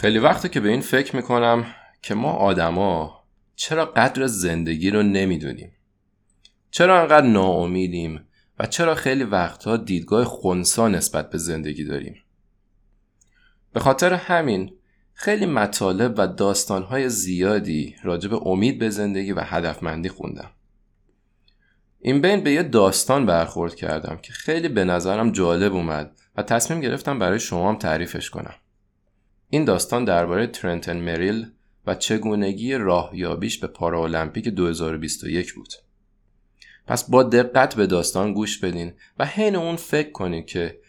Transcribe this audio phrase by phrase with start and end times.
[0.00, 1.66] خیلی وقته که به این فکر می‌کنم
[2.02, 3.24] که ما آدما
[3.56, 5.72] چرا قدر زندگی رو نمی‌دونیم؟
[6.70, 8.28] چرا انقدر ناامیدیم
[8.58, 12.16] و چرا خیلی وقتها دیدگاه خونسا نسبت به زندگی داریم؟
[13.72, 14.72] به خاطر همین
[15.12, 20.50] خیلی مطالب و داستانهای زیادی راجع به امید به زندگی و هدفمندی خوندم.
[22.00, 26.80] این بین به یه داستان برخورد کردم که خیلی به نظرم جالب اومد و تصمیم
[26.80, 28.54] گرفتم برای شما هم تعریفش کنم.
[29.50, 31.46] این داستان درباره ترنتن مریل
[31.86, 35.72] و چگونگی راهیابیش به پارالمپیک 2021 بود
[36.86, 40.80] پس با دقت به داستان گوش بدین و حین اون فکر کنید که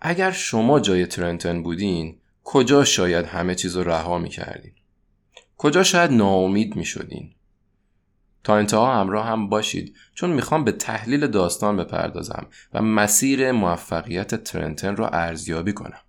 [0.00, 4.30] اگر شما جای ترنتن بودین کجا شاید همه چیز رو رها می؟
[5.56, 7.34] کجا شاید ناامید می شدین؟
[8.44, 14.96] تا انتها همراه هم باشید چون می‌خوام به تحلیل داستان بپردازم و مسیر موفقیت ترنتن
[14.96, 16.00] رو ارزیابی کنم.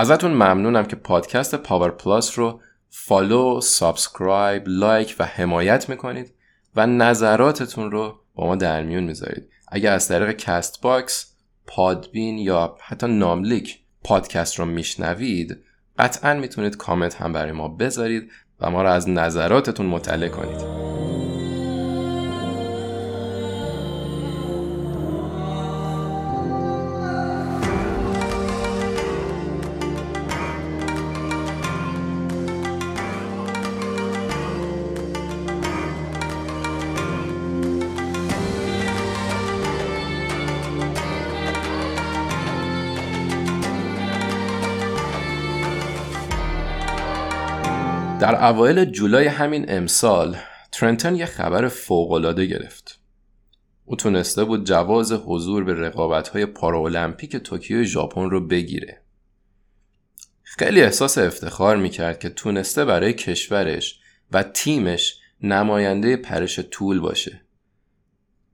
[0.00, 6.34] ازتون ممنونم که پادکست Power Plus رو follow، subscribe، like و حمایت می‌کنید
[6.76, 9.50] و نظراتتون رو با ما در میون می‌ذارید.
[9.68, 11.36] اگر از طریق Castbox،
[11.66, 15.64] Podbean یا حتی ناملیک پادکست رو میشنوید
[15.98, 20.87] قطعا می‌تونید کامنت هم برای ما بذارید و ما رو از نظراتتون مطلع کنید
[48.20, 50.36] در اوایل جولای همین امسال
[50.72, 53.00] ترنتن یه خبر فوقالعاده گرفت.
[53.84, 59.02] او تونسته بود جواز حضور به رقابت‌های پارالمپیک توکیو ژاپن رو بگیره.
[60.42, 64.00] خیلی احساس افتخار می‌کرد که تونسته برای کشورش
[64.32, 67.40] و تیمش نماینده پرش طول باشه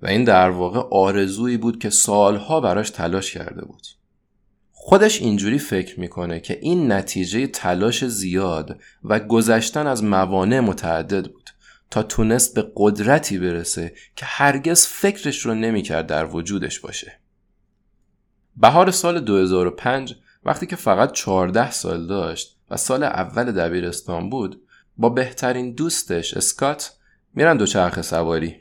[0.02, 3.86] و این در واقع آرزویی بود که سالها براش تلاش کرده بود.
[4.86, 11.50] خودش اینجوری فکر می‌کنه که این نتیجه تلاش زیاد و گذشتن از موانع متعدد بود
[11.90, 17.18] تا تونست به قدرتی برسه که هرگز فکرش رو نمی‌کرد در وجودش باشه.
[18.56, 20.14] بهار سال 2005
[20.44, 24.62] وقتی که فقط 14 سال داشت و سال اول دبیرستان بود
[24.96, 26.92] با بهترین دوستش اسکات
[27.34, 28.56] میرن دوچرخه سواری.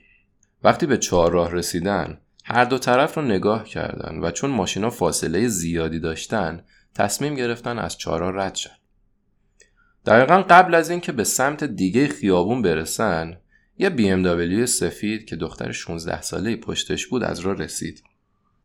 [0.63, 5.99] وقتی به چهارراه رسیدن هر دو طرف رو نگاه کردن و چون ماشینا فاصله زیادی
[5.99, 6.63] داشتن
[6.95, 8.75] تصمیم گرفتن از چارا رد شن.
[10.05, 13.37] دقیقا قبل از اینکه به سمت دیگه خیابون برسن
[13.77, 18.03] یه BMW سفید که دختر 16 ساله پشتش بود از راه رسید.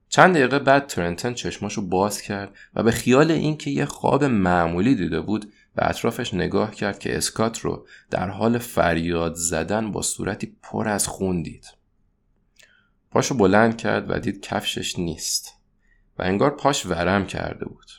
[0.08, 5.20] چند دقیقه بعد ترنتن چشماشو باز کرد و به خیال اینکه یه خواب معمولی دیده
[5.20, 10.88] بود به اطرافش نگاه کرد که اسکات رو در حال فریاد زدن با صورتی پر
[10.88, 11.77] از خون دید.
[13.10, 15.52] پاشو بلند کرد و دید کفشش نیست
[16.18, 17.90] و انگار پاش ورم کرده بود.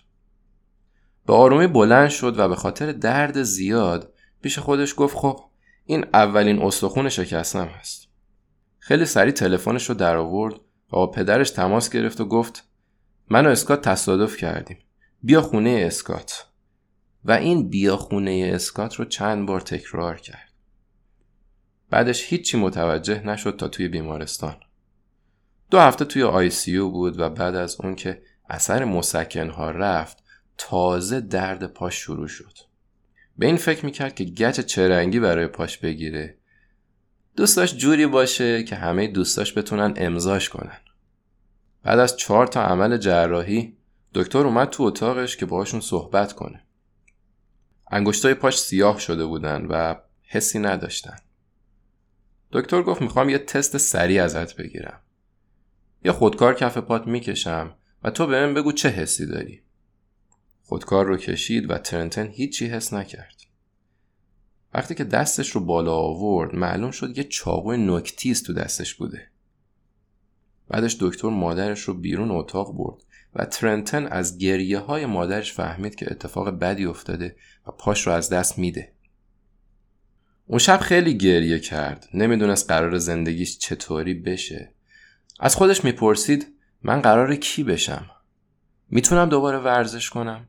[1.28, 5.40] به آرومی بلند شد و به خاطر درد زیاد پیش خودش گفت خب
[5.86, 8.08] این اولین استخون شکستم هست.
[8.80, 10.60] خیلی سریع تلفنش رو در آورد و
[10.90, 12.70] با پدرش تماس گرفت و گفت
[13.30, 14.78] من و اسکات تصادف کردیم.
[15.24, 16.46] بیا خونه اسکات.
[17.26, 20.54] و این بیا خونه اسکات رو چند بار تکرار کرد.
[21.90, 24.56] بعدش هیچی متوجه نشد تا توی بیمارستان.
[25.72, 30.24] دو هفته توی آی سی بود و بعد از اون که اثر مسکنها رفت
[30.58, 32.58] تازه درد پاش شروع شد.
[33.38, 36.38] به این فکر می‌کرد که گچ چرنگی برای پاش بگیره.
[37.36, 40.78] دوستاش جوری باشه که همه دوستاش بتونن امضاش کنن.
[41.84, 43.78] بعد از چهار تا عمل جراحی
[44.14, 46.64] دکتر اومد تو اتاقش که باهاشون صحبت کنه.
[47.92, 51.18] انگشتای پاش سیاه شده بودن و حسی نداشتن.
[52.52, 55.02] دکتر گفت می‌خوام یه تست سریع ازت بگیرم.
[56.04, 59.62] یا خودکار کف پات می‌کشم و تو به من بگو چه حسی داری.
[60.64, 63.36] خودکار رو کشید و ترنتن هیچی حس نکرد.
[64.74, 69.28] وقتی که دستش رو بالا آورد معلوم شد یه چاقوی نکتیز تو دستش بوده.
[70.68, 73.04] بعدش دکتر مادرش رو بیرون اتاق برد
[73.36, 77.36] و ترنتن از گریه های مادرش فهمید که اتفاق بدی افتاده
[77.68, 78.92] و پاش رو از دست میده.
[80.48, 82.10] اون شب خیلی گریه کرد.
[82.14, 84.74] نمی‌دونست قرار زندگیش چطوری بشه.
[85.40, 86.48] از خودش می‌پرسید
[86.84, 88.06] من قرار کی بشم؟
[88.90, 90.48] می‌تونم دوباره ورزش کنم؟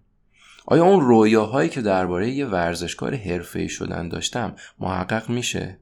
[0.67, 5.79] آیا اون رویاهایی که درباره یه ورزشکار حرفه‌ای شدن داشتم محقق میشه؟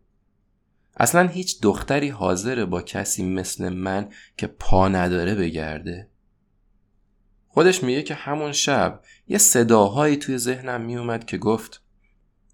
[0.96, 6.08] اصلا هیچ دختری حاضره با کسی مثل من که پا نداره بگرده؟
[7.48, 11.82] خودش میگه که همون شب یه صداهایی توی ذهنم میومد که گفت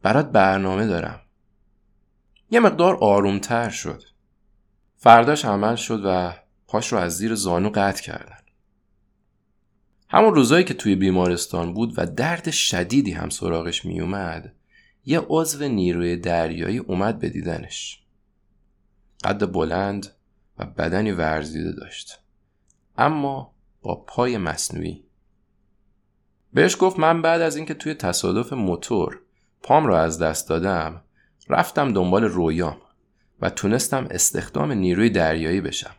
[0.02, 1.20] برات برنامه دارم.
[2.50, 4.02] یه مقدار آرومتر شد.
[4.96, 6.43] فرداش عمل شد و
[6.74, 8.38] پاش رو از زیر زانو قطع کردن.
[10.08, 14.52] همون روزایی که توی بیمارستان بود و درد شدیدی هم سراغش میومد
[15.04, 18.02] یه عضو نیروی دریایی اومد به دیدنش.
[19.24, 20.06] قد بلند
[20.58, 22.18] و بدنی ورزیده داشت.
[22.98, 25.04] اما با پای مصنوعی.
[26.52, 29.20] بهش گفت من بعد از اینکه توی تصادف موتور
[29.62, 31.02] پام رو از دست دادم
[31.48, 32.76] رفتم دنبال رویام
[33.40, 35.94] و تونستم استخدام نیروی دریایی بشم.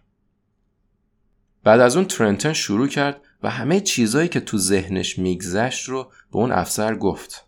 [1.66, 6.38] بعد از اون ترنتن شروع کرد و همه چیزایی که تو ذهنش میگذشت رو به
[6.38, 7.48] اون افسر گفت.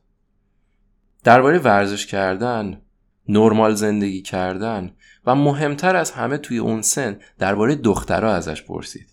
[1.23, 2.81] درباره ورزش کردن
[3.29, 4.91] نرمال زندگی کردن
[5.25, 9.09] و مهمتر از همه توی اون سن درباره دخترها ازش پرسید.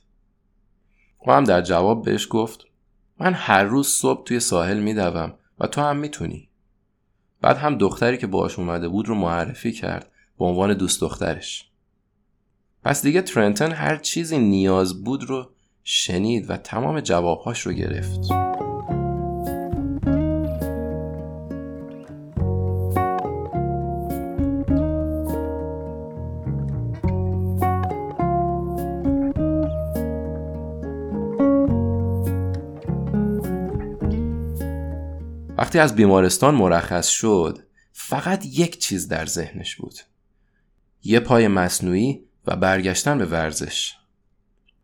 [1.27, 2.65] و هم در جواب بهش گفت
[3.21, 6.49] من هر روز صبح توی ساحل میدوم و تو هم می‌تونی.
[7.41, 11.71] بعد هم دختری که باش اومده بود رو معرفی کرد به عنوان دوست دخترش.
[12.85, 15.51] پس دیگه ترنتن هر چیزی نیاز بود رو
[15.85, 18.21] شنید و تمام جوابهاش رو گرفت.
[35.59, 37.59] وقتی از بیمارستان مرخص شد
[37.93, 39.95] فقط یک چیز در ذهنش بود.
[41.05, 43.95] یه پای مصنوعی و برگشتن به ورزش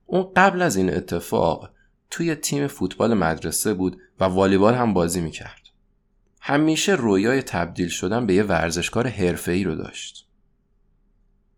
[0.06, 1.70] اون قبل از این اتفاق
[2.10, 5.60] توی تیم فوتبال مدرسه بود و والیبال هم بازی می‌کرد
[6.40, 10.26] همیشه رویای تبدیل شدن به یه ورزشکار حرفه‌ای رو داشت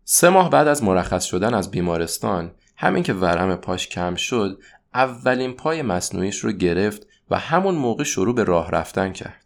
[0.03, 4.59] سه ماه بعد از مرخص شدن از بیمارستان همین که ورم پاش کم شد
[4.93, 9.43] اولین پای مصنوعیش رو گرفت و همون موقع شروع به راه رفتن کرد.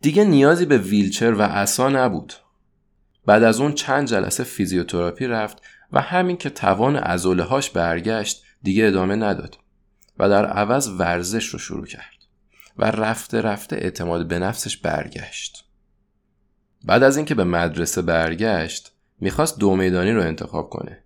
[0.00, 2.32] دیگه نیازی به ویلچر و عصا نبود.
[3.26, 8.86] بعد از اون چند جلسه فیزیوتراپی رفت و همین که توان ازوله هاش برگشت دیگه
[8.86, 9.56] ادامه نداد
[10.18, 12.24] و در عوض ورزش رو شروع کرد
[12.78, 15.64] و رفته رفته اعتماد به نفسش برگشت.
[16.84, 21.04] بعد از اینکه به مدرسه برگشت می‌خواست دو میدانی رو انتخاب کنه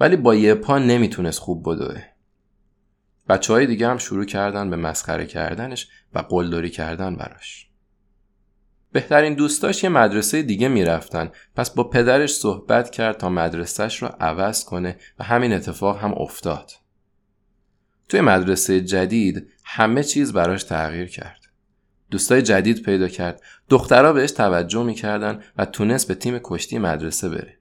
[0.00, 2.02] ولی با یه پا نمی‌تونست خوب بدوه
[3.28, 7.67] بچه های دیگه هم شروع کردن به مسخره کردنش و قلدری کردن براش.
[8.92, 14.64] بهترین دوستاش یه مدرسه دیگه می‌رفتن پس با پدرش صحبت کرد تا مدرسهش رو عوض
[14.64, 16.72] کنه و همین اتفاق هم افتاد.
[18.08, 21.38] توی مدرسه جدید همه چیز براش تغییر کرد.
[22.10, 23.42] دوستای جدید پیدا کرد.
[23.68, 27.58] دخترها بهش توجه می‌کردن و تونست به تیم کشتی مدرسه بره.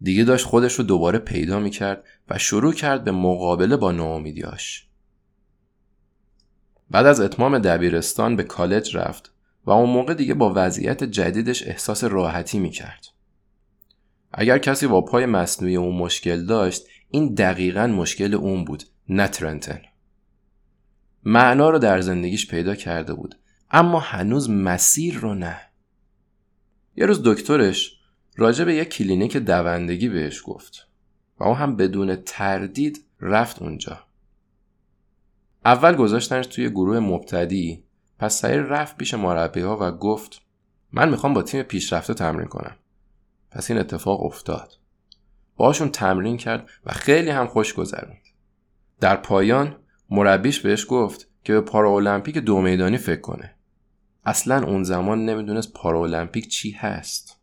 [0.00, 4.88] دیگه داشت خودش رو دوباره پیدا می‌کرد و شروع کرد به مقابله با ناامیدیاش.
[6.90, 9.32] بعد از اتمام دبیرستان به کالج رفت
[9.64, 13.06] و اون موقع دیگه با وضعیت جدیدش احساس راحتی می‌کرد.
[14.32, 19.82] اگر کسی با پای مصنوعی اون مشکل داشت این دقیقا مشکل اون بود نه ترنتن.
[21.24, 23.34] معنا رو در زندگیش پیدا کرده بود
[23.70, 25.60] اما هنوز مسیر رو نه.
[26.96, 27.98] یه روز دکترش
[28.36, 30.88] راجع به یک کلینیک دوندگی بهش گفت
[31.40, 34.06] و او هم بدون تردید رفت اونجا
[35.64, 37.84] اول گذاشتنش توی گروه مبتدی
[38.22, 40.42] پس سریع رفت پیش مربی ها و گفت
[40.92, 42.76] من می‌خوام با تیم پیشرفته تمرین کنم.
[43.50, 44.78] پس این اتفاق افتاد.
[45.56, 48.22] باشون تمرین کرد و خیلی هم خوش گذروند.
[49.00, 49.76] در پایان
[50.10, 53.54] مربیش بهش گفت که به پارالمپیک دو میدانی فکر کنه.
[54.24, 57.40] اصلا اون زمان نمی‌دونست پارالمپیک چی هست.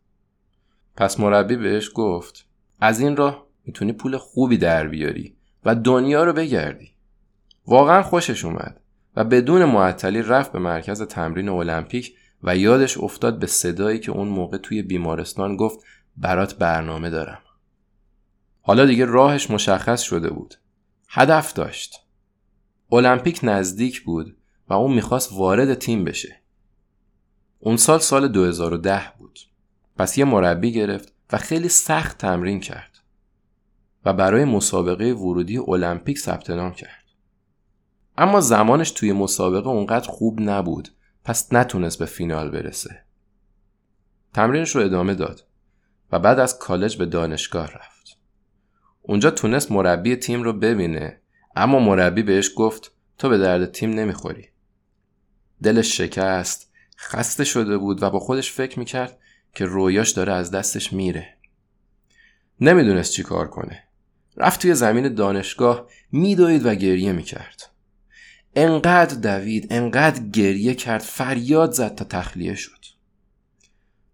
[0.95, 2.45] پس مربی بهش گفت
[2.81, 6.91] از این راه می‌تونی پول خوبی در بیاری و دنیا رو بگردی.
[7.67, 8.81] واقعا خوشش اومد.
[9.16, 14.28] و بدون معطلی رفت به مرکز تمرین المپیک و یادش افتاد به صدایی که اون
[14.28, 15.80] موقع توی بیمارستان گفت
[16.18, 17.42] برات برنامه دارم.
[18.62, 20.56] حالا دیگه راهش مشخص شده بود.
[21.10, 21.96] هدف داشت.
[22.92, 24.38] المپیک نزدیک بود
[24.68, 26.42] و اون می‌خواست وارد تیم بشه.
[27.60, 29.39] اون سال سال 2010 بود.
[29.98, 33.00] پس یه مربی گرفت و خیلی سخت تمرین کرد.
[34.06, 36.99] و برای مسابقه ورودی المپیک ثبت نام کرد.
[38.22, 40.90] اما زمانش توی مسابقه اونقدر خوب نبود
[41.24, 43.04] پس نتونست به فینال برسه.
[44.34, 45.48] تمرینش رو ادامه داد
[46.12, 48.18] و بعد از کالج به دانشگاه رفت.
[49.02, 51.22] اونجا تونست مربی تیم رو ببینه
[51.56, 54.50] اما مربی بهش گفت تو به درد تیم نمی‌خوری.
[55.64, 59.18] دلش شکست، خسته شده بود و با خودش فکر می‌کرد
[59.56, 61.38] که رویاش داره از دستش میره.
[62.62, 63.84] نمی‌دونست چی کار کنه.
[64.38, 67.70] رفت توی زمین دانشگاه میدوید و گریه می‌کرد
[68.56, 72.86] انقدر دوید انقدر گریه کرد فریاد زد تا تخلیه شد.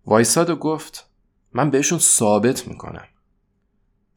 [0.05, 1.09] وایساد و گفت
[1.53, 3.07] من بهشون ثابت می‌کنم.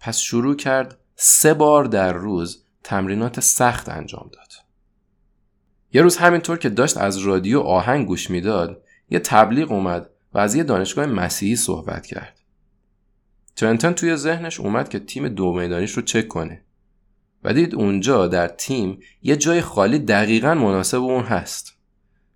[0.00, 4.52] پس شروع کرد سه بار در روز تمرینات سخت انجام داد.
[5.92, 10.54] یه روز همینطور که داشت از رادیو آهنگ گوش می‌داد یه تبلیغ اومد و از
[10.54, 12.40] یه دانشگاه مسیحی صحبت کرد.
[13.56, 16.64] ترنتن توی ذهنش اومد که تیم دو میدانیش رو چک کنه.
[17.44, 21.74] و دید اونجا در تیم یه جای خالی دقیقا مناسب اون هست.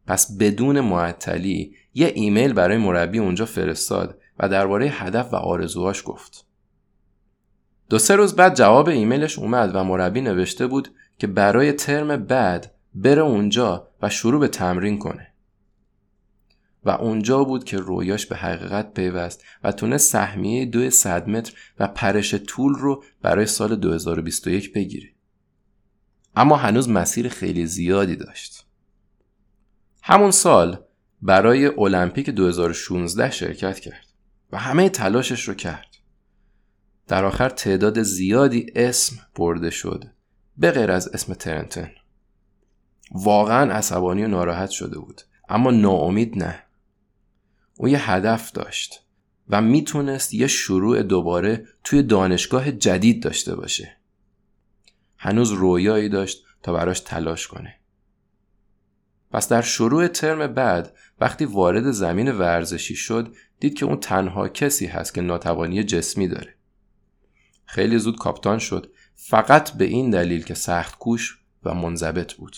[0.07, 6.47] پس بدون معطلی یه ایمیل برای مربی اونجا فرستاد و درباره هدف و آرزوهاش گفت.
[7.91, 12.75] دو سه روز بعد جواب ایمیلش اومد و مربی نوشته بود که برای ترم بعد
[12.95, 15.32] بره اونجا و شروع به تمرین کنه.
[16.85, 21.89] و اونجا بود که رویاش به حقیقت پیوست و تونست سهمیه دو صد متر و
[21.89, 25.09] پرش طول رو برای سال 2021 بگیره.
[26.37, 28.67] اما هنوز مسیر خیلی زیادی داشت.
[30.03, 30.85] همون سال
[31.23, 34.07] برای المپیک 2016 شرکت کرد
[34.53, 35.87] و همه تلاشش رو کرد.
[37.09, 40.05] در آخر تعداد زیادی اسم برده شد
[40.57, 41.91] به غیر از اسم ترنتن.
[43.15, 46.63] واقعا عصبانی و ناراحت شده بود اما ناامید نه.
[47.77, 49.03] او یه هدف داشت
[49.49, 53.97] و می‌تونست یه شروع دوباره توی دانشگاه جدید داشته باشه.
[55.17, 57.75] هنوز رویایی داشت تا براش تلاش کنه.
[59.31, 64.87] پس در شروع ترم بعد وقتی وارد زمین ورزشی شد دید که اون تنها کسی
[64.87, 66.55] هست که ناتوانی جسمی داره.
[67.65, 72.57] خیلی زود کاپتان شد فقط به این دلیل که سخت کوش و منضبط بود.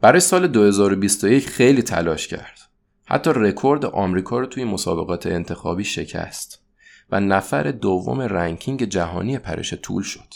[0.00, 2.58] برای سال 2021 خیلی تلاش کرد.
[3.04, 6.62] حتی رکورد آمریکا رو توی مسابقات انتخابی شکست
[7.10, 10.34] و نفر دوم رنکینگ جهانی پرش طول شد.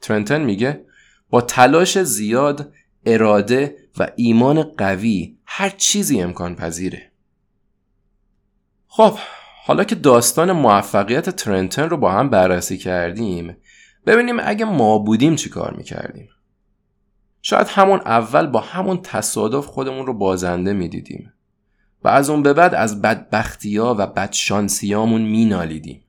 [0.00, 0.84] ترنتن میگه
[1.30, 2.72] با تلاش زیاد
[3.06, 7.12] اراده و ایمان قوی هر چیزی امکان پذیره.
[8.86, 9.18] خب
[9.64, 13.56] حالا که داستان موفقیت ترنتن رو با هم بررسی کردیم
[14.06, 16.28] ببینیم اگه ما بودیم چی کار می‌کردیم.
[17.42, 21.32] شاید همون اول با همون تصادف خودمون رو بازنده می‌دیدیم
[22.04, 26.04] و از اون به بعد از بدبختیا و بدشانسیامون مینالیدیم.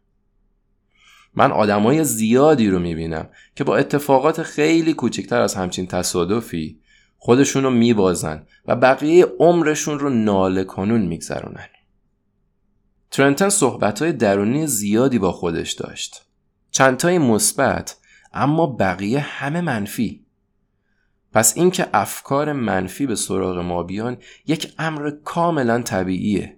[1.35, 6.79] من آدمای زیادی رو می‌بینم که با اتفاقات خیلی کوچکتر از همچین تصادفی
[7.17, 11.67] خودشون رو میبازن و بقیه عمرشون رو ناله کنون میگذرونن.
[13.11, 16.25] ترنتن صحبتهای درونی زیادی با خودش داشت.
[16.71, 17.97] چندتای مثبت
[18.33, 20.25] اما بقیه همه منفی.
[21.33, 26.57] پس اینکه افکار منفی به سراغ ما بیان یک امر کاملا طبیعیه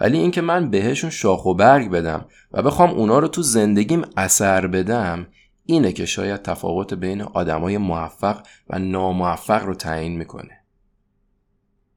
[0.00, 4.66] ولی اینکه من بهشون شاخ و برگ بدم و بخوام اونا رو تو زندگیم اثر
[4.66, 5.26] بدم
[5.66, 10.64] اینه که شاید تفاوت بین آدمای موفق و ناموفق رو تعیین می‌کنه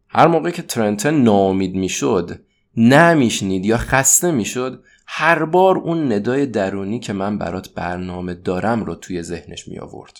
[0.08, 2.40] هر موقع که ترنتن ناامید می‌شد
[2.78, 8.96] نمیشنید یا خسته می‌شد هر بار اون ندای درونی که من برات برنامه دارم رو
[8.96, 10.20] توی ذهنش می آورد.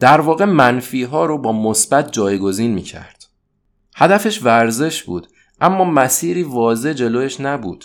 [0.00, 3.24] در واقع منفی ها رو با مثبت جایگزین می کرد.
[3.94, 5.26] هدفش ورزش بود
[5.60, 7.84] اما مسیری واضح جلوش نبود.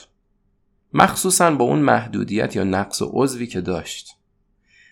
[0.94, 4.16] مخصوصا با اون محدودیت یا نقص عضوی که داشت.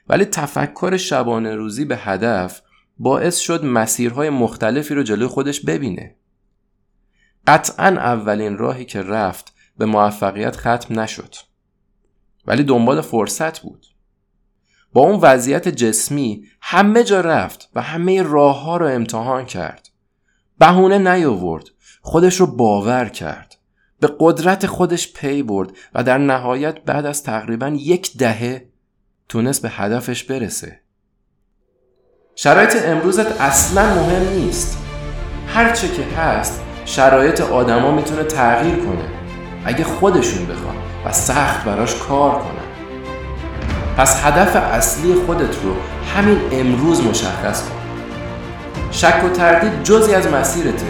[0.09, 2.61] ولی تفکر شبانه روزی به هدف
[2.99, 6.15] باعث شد مسیرهای مختلفی رو جلوی خودش ببینه.
[7.47, 11.35] قطعا اولین راهی که رفت به موفقیت ختم نشد.
[12.45, 13.85] ولی دنبال فرصت بود.
[14.97, 19.89] با اون وضعیت جسمی همه جا رفت و همه راه ها رو امتحان کرد.
[20.59, 21.63] بهونه نیاورد.
[22.01, 23.55] خودش رو باور کرد.
[23.99, 28.69] به قدرت خودش پی برد و در نهایت بعد از تقریبا یک دهه
[29.29, 30.79] تونست به هدفش برسه.
[32.35, 34.77] شرایط امروزت اصلا مهم نیست.
[35.47, 39.09] هرچه که هست شرایط آدما می‌تونه تغییر کنه.
[39.65, 40.75] اگه خودشون بخوان
[41.05, 42.76] و سخت براش کار کنن.
[43.97, 45.75] پس هدف اصلی خودت رو
[46.15, 47.75] همین امروز مشخص کن.
[48.91, 50.85] شک و تردید جزی از مسیرته.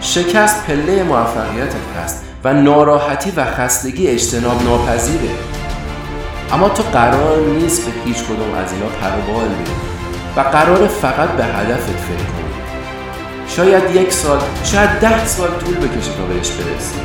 [0.00, 5.34] شکست پله موفقیتت هست و ناراحتی و خستگی اجتناب ناپذیره.
[6.52, 9.70] اما تو قرار نیست به هیچ کدوم از اینا پروبال بدی
[10.36, 12.54] و قرار فقط به هدفت فکر کنی.
[13.48, 17.00] شاید یک سال شاید ده سال طول بکشه تا بهش برسی.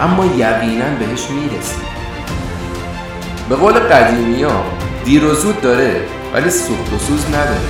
[0.00, 1.76] اما یقینا بهش می‌رسی.
[3.48, 4.64] به قول قدیمی ها
[5.04, 6.00] دیر و زود داره
[6.34, 7.60] ولی سوخت و سوز نداره.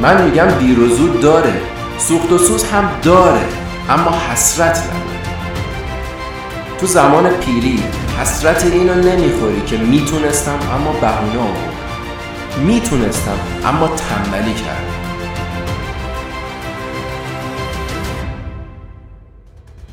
[0.00, 1.52] من میگم دیر و زود داره
[1.98, 3.44] سوخت و سوز هم داره
[3.90, 5.18] اما حسرت نداره.
[6.80, 7.82] تو زمان پیری
[8.20, 11.74] حسرت اینو نمی‌خوری که می‌تونستم اما بهونه آورد
[12.58, 14.87] می‌تونستم اما تنبلی کردم.